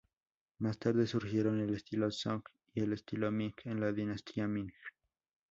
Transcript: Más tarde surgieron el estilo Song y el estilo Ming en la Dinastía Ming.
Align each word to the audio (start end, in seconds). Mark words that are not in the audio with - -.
Más 0.57 0.79
tarde 0.79 1.05
surgieron 1.05 1.59
el 1.59 1.75
estilo 1.75 2.09
Song 2.09 2.41
y 2.73 2.79
el 2.81 2.91
estilo 2.93 3.29
Ming 3.31 3.53
en 3.65 3.79
la 3.79 3.91
Dinastía 3.91 4.47
Ming. 4.47 4.73